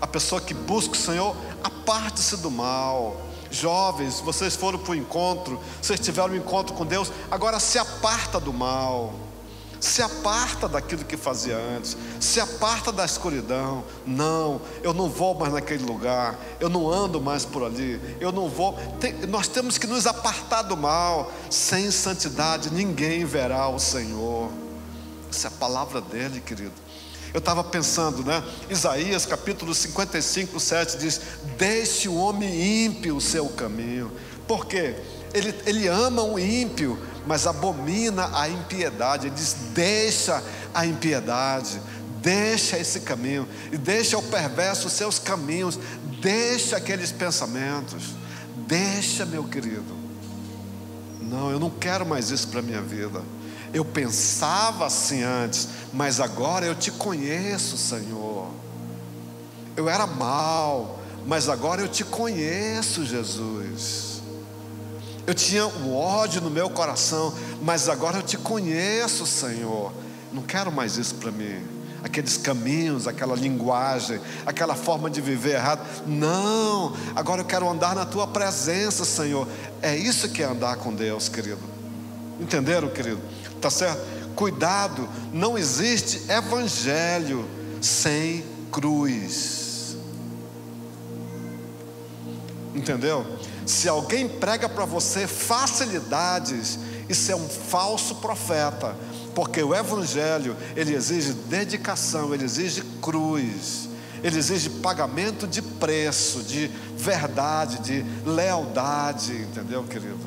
[0.00, 1.36] A pessoa que busca o Senhor,
[1.66, 3.16] aparte-se do mal.
[3.50, 8.40] Jovens, vocês foram para o encontro, vocês tiveram um encontro com Deus, agora se aparta
[8.40, 9.14] do mal,
[9.80, 13.84] se aparta daquilo que fazia antes, se aparta da escuridão.
[14.04, 18.48] Não, eu não vou mais naquele lugar, eu não ando mais por ali, eu não
[18.48, 18.74] vou.
[19.00, 24.50] Tem, nós temos que nos apartar do mal, sem santidade ninguém verá o Senhor.
[25.30, 26.85] Essa é a palavra dele, querido.
[27.36, 28.42] Eu estava pensando, né?
[28.70, 31.20] Isaías capítulo 55, 7 diz:
[31.58, 34.10] Deixe o homem ímpio o seu caminho.
[34.48, 34.96] Por quê?
[35.34, 39.26] Ele, ele ama o ímpio, mas abomina a impiedade.
[39.26, 41.78] Ele diz: Deixa a impiedade,
[42.22, 45.78] deixa esse caminho, e deixa o perverso os seus caminhos,
[46.22, 48.14] deixa aqueles pensamentos,
[48.66, 49.94] deixa, meu querido.
[51.20, 53.22] Não, eu não quero mais isso para a minha vida.
[53.76, 58.48] Eu pensava assim antes, mas agora eu te conheço, Senhor.
[59.76, 64.22] Eu era mal, mas agora eu te conheço, Jesus.
[65.26, 69.92] Eu tinha um ódio no meu coração, mas agora eu te conheço, Senhor.
[70.32, 71.62] Não quero mais isso para mim.
[72.02, 75.86] Aqueles caminhos, aquela linguagem, aquela forma de viver errado.
[76.06, 79.46] Não, agora eu quero andar na tua presença, Senhor.
[79.82, 81.60] É isso que é andar com Deus, querido.
[82.40, 83.20] Entenderam, querido?
[83.60, 84.16] Tá certo?
[84.36, 87.48] Cuidado, não existe evangelho
[87.80, 89.96] sem cruz.
[92.74, 93.24] Entendeu?
[93.64, 98.94] Se alguém prega para você facilidades, isso é um falso profeta,
[99.34, 103.88] porque o evangelho, ele exige dedicação, ele exige cruz.
[104.22, 110.18] Ele exige pagamento de preço, de verdade, de lealdade, entendeu, querido?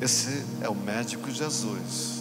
[0.00, 2.19] Esse é o médico Jesus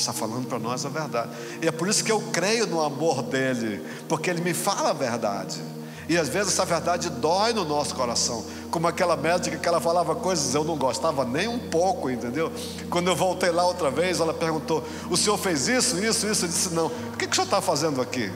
[0.00, 1.30] está falando para nós a verdade.
[1.62, 4.92] E é por isso que eu creio no amor dele, porque ele me fala a
[4.92, 5.60] verdade.
[6.08, 10.14] E às vezes essa verdade dói no nosso coração, como aquela médica que ela falava
[10.14, 12.50] coisas eu não gostava nem um pouco, entendeu?
[12.88, 16.46] Quando eu voltei lá outra vez, ela perguntou: O senhor fez isso, isso, isso?
[16.46, 18.32] Eu disse: Não, o que, que o senhor está fazendo aqui?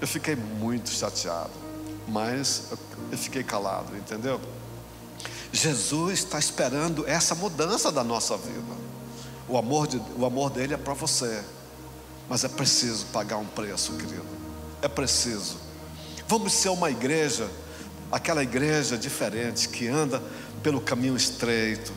[0.00, 1.50] Eu fiquei muito chateado,
[2.08, 2.64] mas
[3.12, 4.40] eu fiquei calado, entendeu?
[5.52, 8.93] Jesus está esperando essa mudança da nossa vida.
[9.48, 11.42] O amor, de, o amor dele é para você.
[12.28, 14.24] Mas é preciso pagar um preço, querido.
[14.80, 15.56] É preciso.
[16.26, 17.48] Vamos ser uma igreja,
[18.10, 20.22] aquela igreja diferente, que anda
[20.62, 21.92] pelo caminho estreito,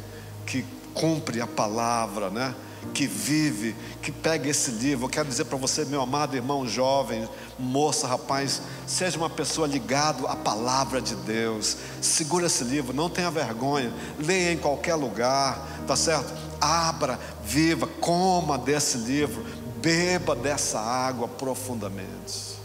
[0.46, 2.54] que cumpre a palavra, né?
[2.94, 5.06] Que vive, que pega esse livro.
[5.06, 7.28] Eu quero dizer para você, meu amado irmão jovem,
[7.60, 11.78] moça, rapaz, seja uma pessoa ligado à palavra de Deus.
[12.02, 13.94] Segura esse livro, não tenha vergonha.
[14.20, 16.34] Leia em qualquer lugar, tá certo?
[16.60, 19.46] Abra, viva, coma desse livro,
[19.82, 22.58] beba dessa água profundamente.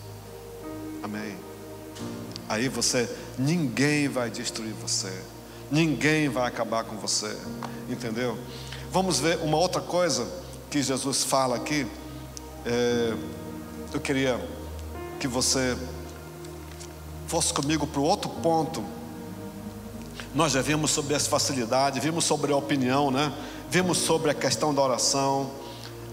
[1.02, 1.36] Amém.
[2.48, 5.12] Aí você, ninguém vai destruir você.
[5.70, 7.34] Ninguém vai acabar com você.
[7.88, 8.36] Entendeu?
[8.92, 10.28] Vamos ver uma outra coisa
[10.68, 11.86] que Jesus fala aqui.
[12.66, 13.14] É,
[13.90, 14.38] eu queria
[15.18, 15.74] que você
[17.26, 18.84] fosse comigo para o outro ponto.
[20.34, 23.32] Nós já vimos sobre as facilidades, vimos sobre a opinião, né?
[23.70, 25.50] Vimos sobre a questão da oração,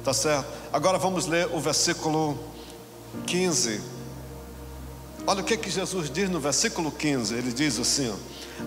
[0.01, 0.47] tá certo?
[0.71, 2.39] Agora vamos ler o versículo
[3.27, 3.81] 15.
[5.27, 7.35] Olha o que que Jesus diz no versículo 15.
[7.35, 8.15] Ele diz assim: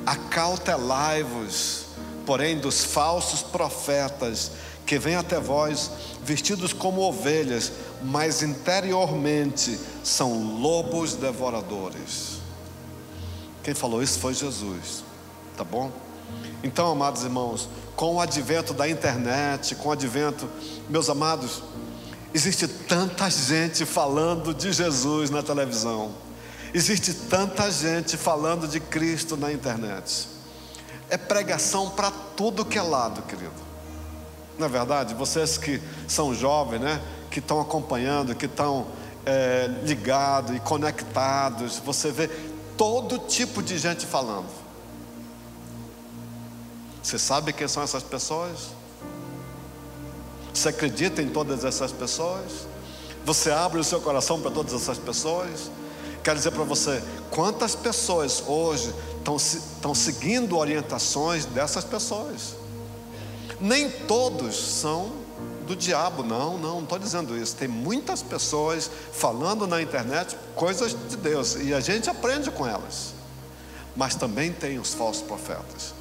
[0.05, 1.87] Acautelai-vos
[2.27, 4.53] porém dos falsos profetas
[4.87, 5.91] que vêm até vós
[6.25, 12.41] vestidos como ovelhas, mas interiormente são lobos devoradores.
[13.63, 15.05] Quem falou isso foi Jesus,
[15.57, 15.91] tá bom?
[16.65, 20.49] Então, amados irmãos, com o advento da internet, com o advento,
[20.89, 21.63] meus amados,
[22.35, 26.13] existe tanta gente falando de Jesus na televisão,
[26.75, 30.32] existe tanta gente falando de Cristo na internet
[31.13, 33.53] é pregação para tudo que é lado, querido.
[34.59, 35.13] Não é verdade?
[35.13, 37.03] Vocês que são jovens, né?
[37.31, 38.87] Que estão acompanhando, que estão
[39.27, 42.29] é, ligados e conectados, você vê
[42.79, 44.49] todo tipo de gente falando.
[47.03, 48.71] Você sabe quem são essas pessoas?
[50.55, 52.67] Você acredita em todas essas pessoas?
[53.27, 55.71] Você abre o seu coração para todas essas pessoas?
[56.25, 62.55] Quero dizer para você, quantas pessoas hoje estão, estão seguindo orientações dessas pessoas.
[63.59, 65.13] Nem todos são
[65.67, 67.57] do diabo, não, não, não estou dizendo isso.
[67.57, 73.15] Tem muitas pessoas falando na internet coisas de Deus e a gente aprende com elas.
[73.97, 75.95] Mas também tem os falsos profetas,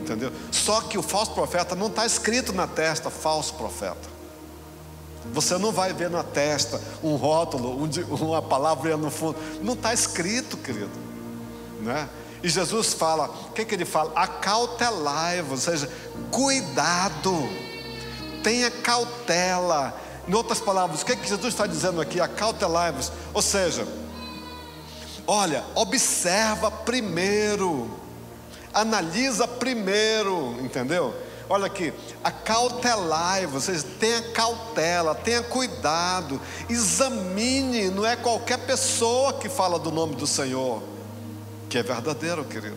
[0.00, 0.32] entendeu?
[0.50, 4.11] Só que o falso profeta não está escrito na testa falso profeta.
[5.32, 9.36] Você não vai ver na testa um rótulo, uma palavra no fundo.
[9.62, 10.90] Não está escrito, querido.
[11.80, 12.08] Né?
[12.42, 14.12] E Jesus fala, o que, que ele fala?
[14.16, 15.90] Acautelai-vos, ou seja,
[16.30, 17.48] cuidado,
[18.42, 19.96] tenha cautela.
[20.26, 22.20] Em outras palavras, o que, que Jesus está dizendo aqui?
[22.20, 23.86] Acautelai-vos, ou seja,
[25.26, 27.90] olha, observa primeiro,
[28.74, 31.14] analisa primeiro, entendeu?
[31.48, 39.78] Olha aqui, acautelai, vocês tenha cautela, tenha cuidado, examine, não é qualquer pessoa que fala
[39.78, 40.82] do nome do Senhor
[41.72, 42.76] que é verdadeiro, querido.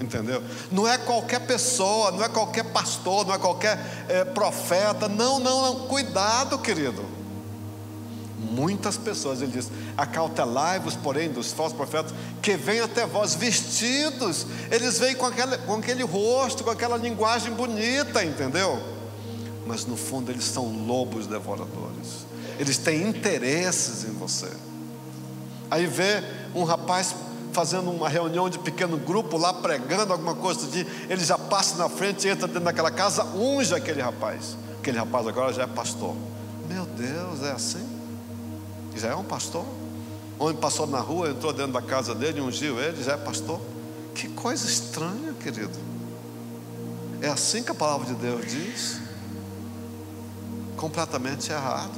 [0.00, 0.42] Entendeu?
[0.72, 5.06] Não é qualquer pessoa, não é qualquer pastor, não é qualquer é, profeta.
[5.06, 5.86] Não, não, não.
[5.86, 7.04] Cuidado, querido.
[8.38, 14.46] Muitas pessoas, ele diz: acautelai-vos, porém, dos falsos profetas, que vêm até vós vestidos.
[14.70, 18.78] Eles vêm com aquele, com aquele rosto, com aquela linguagem bonita, entendeu?
[19.66, 22.26] Mas no fundo eles são lobos devoradores.
[22.58, 24.50] Eles têm interesses em você.
[25.70, 26.22] Aí vê
[26.54, 27.14] um rapaz
[27.52, 30.68] fazendo uma reunião de pequeno grupo lá, pregando alguma coisa
[31.08, 34.56] ele já passa na frente, entra dentro daquela casa, unge aquele rapaz.
[34.78, 36.14] Aquele rapaz agora já é pastor.
[36.68, 37.95] Meu Deus, é assim?
[38.96, 39.64] Já é um pastor?
[40.38, 43.60] Onde passou na rua, entrou dentro da casa dele, ungiu ele, já é pastor?
[44.14, 45.76] Que coisa estranha, querido.
[47.20, 49.00] É assim que a palavra de Deus diz?
[50.76, 51.94] Completamente errado.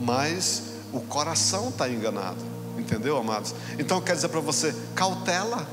[0.00, 2.38] Mas o coração está enganado.
[2.78, 3.54] Entendeu, amados?
[3.78, 5.66] Então quero dizer para você: cautela,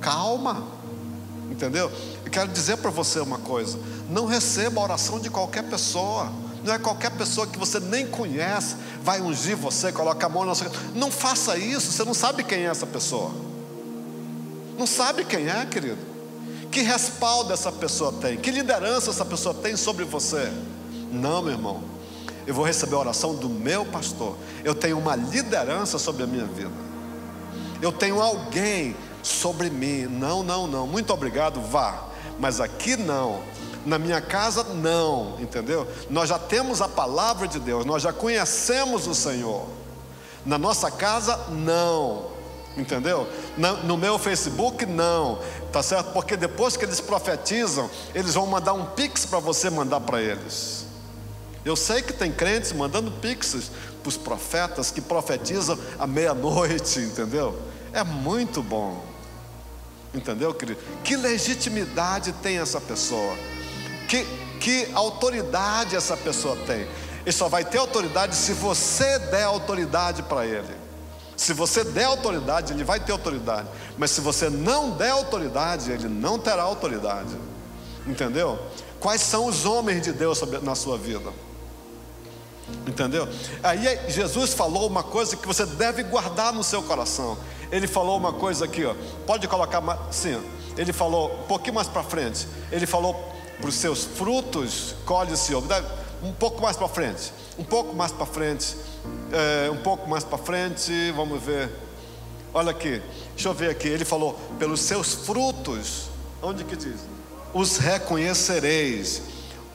[0.00, 0.66] calma.
[1.50, 1.90] Entendeu?
[2.24, 3.78] Eu quero dizer para você uma coisa:
[4.08, 6.32] não receba a oração de qualquer pessoa.
[6.66, 10.54] Não é qualquer pessoa que você nem conhece, vai ungir você, coloca a mão na
[10.54, 10.70] sua.
[10.94, 13.30] Não faça isso, você não sabe quem é essa pessoa.
[14.76, 15.98] Não sabe quem é, querido.
[16.70, 18.36] Que respaldo essa pessoa tem?
[18.36, 20.52] Que liderança essa pessoa tem sobre você?
[21.10, 21.96] Não, meu irmão
[22.46, 24.36] eu vou receber a oração do meu pastor.
[24.62, 26.70] Eu tenho uma liderança sobre a minha vida.
[27.82, 30.06] Eu tenho alguém sobre mim.
[30.06, 30.86] Não, não, não.
[30.86, 32.04] Muito obrigado, vá.
[32.38, 33.40] Mas aqui não.
[33.86, 35.40] Na minha casa, não.
[35.40, 35.86] Entendeu?
[36.10, 37.86] Nós já temos a palavra de Deus.
[37.86, 39.66] Nós já conhecemos o Senhor.
[40.44, 42.26] Na nossa casa, não.
[42.76, 43.26] Entendeu?
[43.84, 45.38] No meu Facebook, não.
[45.72, 46.12] Tá certo?
[46.12, 50.84] Porque depois que eles profetizam, eles vão mandar um pix para você mandar para eles.
[51.64, 53.70] Eu sei que tem crentes mandando pixes
[54.02, 57.58] para os profetas que profetizam à meia-noite, entendeu?
[57.92, 59.02] É muito bom.
[60.14, 60.80] Entendeu, querido?
[61.02, 63.36] Que legitimidade tem essa pessoa?
[64.08, 64.24] Que,
[64.60, 66.86] que autoridade essa pessoa tem.
[67.24, 70.86] Ele só vai ter autoridade se você der autoridade para ele.
[71.36, 73.68] Se você der autoridade, ele vai ter autoridade.
[73.98, 77.36] Mas se você não der autoridade, ele não terá autoridade.
[78.06, 78.58] Entendeu?
[78.98, 81.30] Quais são os homens de Deus na sua vida?
[82.86, 83.28] Entendeu?
[83.62, 87.36] Aí Jesus falou uma coisa que você deve guardar no seu coração.
[87.70, 88.94] Ele falou uma coisa aqui, ó.
[89.26, 90.40] Pode colocar sim.
[90.76, 92.48] Ele falou um pouquinho mais para frente.
[92.72, 95.54] Ele falou os seus frutos colhe-se
[96.22, 98.76] um pouco mais para frente, um pouco mais para frente,
[99.32, 101.12] é, um pouco mais para frente.
[101.12, 101.70] Vamos ver.
[102.52, 103.02] Olha aqui,
[103.34, 103.88] deixa eu ver aqui.
[103.88, 106.08] Ele falou pelos seus frutos.
[106.42, 107.00] Onde que diz?
[107.52, 109.22] Os reconhecereis.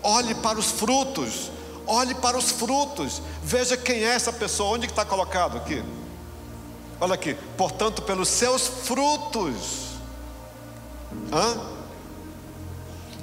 [0.04, 1.52] Olhe para os frutos.
[1.86, 3.22] Olhe para os frutos.
[3.44, 4.76] Veja quem é essa pessoa.
[4.76, 5.84] Onde que está colocado aqui?
[7.00, 7.36] Olha aqui.
[7.58, 9.92] Portanto, pelos seus frutos.
[11.32, 11.71] Hã?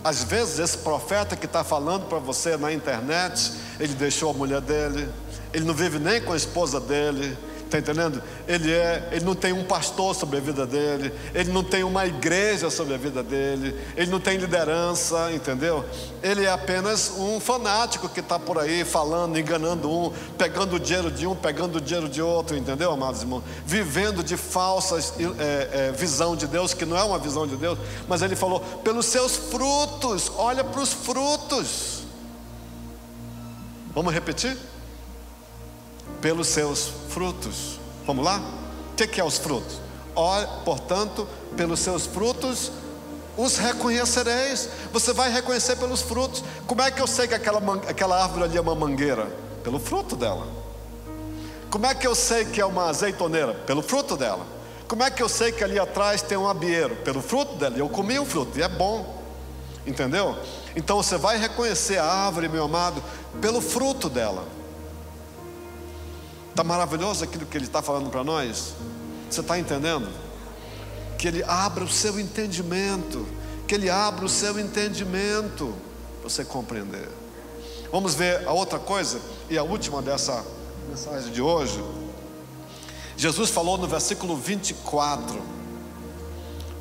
[0.09, 4.63] Às vezes, esse profeta que está falando para você na internet, ele deixou a mulher
[4.63, 5.07] dele,
[5.53, 7.37] ele não vive nem com a esposa dele,
[7.69, 8.23] Está entendendo?
[8.49, 12.07] Ele é, ele não tem um pastor sobre a vida dele, ele não tem uma
[12.07, 15.85] igreja sobre a vida dele, ele não tem liderança, entendeu?
[16.23, 21.11] Ele é apenas um fanático que está por aí falando, enganando um, pegando o dinheiro
[21.11, 23.45] de um, pegando o dinheiro de outro, entendeu, amados irmãos?
[23.67, 27.79] Vivendo de falsas é, é, visão de Deus, que não é uma visão de Deus,
[28.09, 31.99] mas ele falou: pelos seus frutos, olha para os frutos.
[33.95, 34.57] Vamos repetir?
[36.21, 37.79] Pelos seus frutos.
[38.07, 38.41] Vamos lá?
[38.93, 39.81] O que, que é os frutos?
[40.15, 42.73] Olha, portanto, pelos seus frutos
[43.37, 44.69] os reconhecereis.
[44.93, 46.43] Você vai reconhecer pelos frutos.
[46.67, 49.29] Como é que eu sei que aquela, aquela árvore ali é uma mangueira?
[49.63, 50.47] Pelo fruto dela.
[51.71, 53.55] Como é que eu sei que é uma azeitoneira?
[53.55, 54.45] Pelo fruto dela.
[54.89, 56.97] Como é que eu sei que ali atrás tem um abieiro?
[56.97, 57.77] Pelo fruto dela.
[57.77, 59.23] Eu comi o fruto e é bom.
[59.87, 60.37] Entendeu?
[60.75, 63.03] Então você vai reconhecer a árvore, meu amado,
[63.41, 64.45] pelo fruto dela.
[66.59, 68.75] Está maravilhoso aquilo que ele está falando para nós?
[69.31, 70.09] Você está entendendo?
[71.17, 73.25] Que ele abra o seu entendimento,
[73.69, 75.73] que ele abra o seu entendimento,
[76.21, 77.09] para você compreender.
[77.93, 80.45] Vamos ver a outra coisa, e a última dessa
[80.89, 81.81] mensagem de hoje.
[83.17, 85.41] Jesus falou no versículo 24,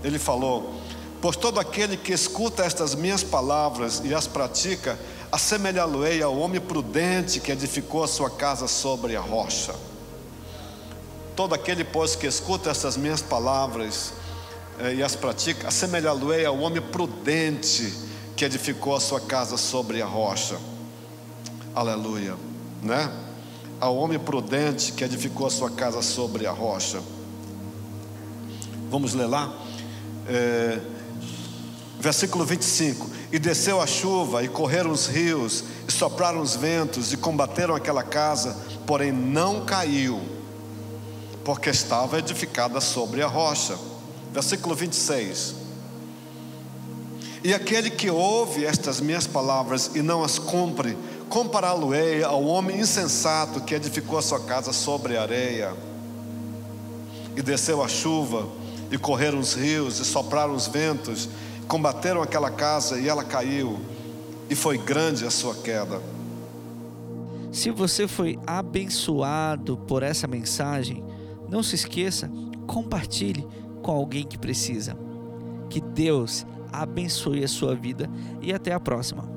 [0.04, 0.74] ele falou:
[1.22, 4.98] Pois todo aquele que escuta estas minhas palavras e as pratica,
[5.38, 9.76] assemelhá-lo-ei ao homem prudente que edificou a sua casa sobre a rocha.
[11.36, 14.14] Todo aquele, pois, que escuta essas minhas palavras
[14.80, 17.94] eh, e as pratica, assemelhá-lo-ei ao homem prudente
[18.36, 20.58] que edificou a sua casa sobre a rocha.
[21.76, 22.36] Aleluia,
[22.82, 23.08] né?
[23.80, 27.00] Ao homem prudente que edificou a sua casa sobre a rocha.
[28.90, 29.54] Vamos ler lá?
[30.28, 30.80] É,
[32.00, 37.18] versículo 25: E desceu a chuva, e correram os rios, e sopraram os ventos, e
[37.18, 38.56] combateram aquela casa,
[38.86, 40.22] porém não caiu,
[41.44, 43.78] porque estava edificada sobre a rocha.
[44.32, 45.56] Versículo 26.
[47.44, 50.98] E aquele que ouve estas minhas palavras e não as cumpre,
[51.30, 55.74] compará-lo-ei ao homem insensato que edificou a sua casa sobre a areia.
[57.36, 58.48] E desceu a chuva,
[58.92, 61.30] e correram os rios, e sopraram os ventos,
[61.68, 63.80] combateram aquela casa e ela caiu,
[64.50, 66.02] e foi grande a sua queda.
[67.52, 71.04] Se você foi abençoado por essa mensagem,
[71.50, 72.32] não se esqueça,
[72.66, 73.46] compartilhe
[73.82, 74.98] com alguém que precisa.
[75.70, 78.10] Que Deus abençoe a sua vida
[78.42, 79.37] e até a próxima.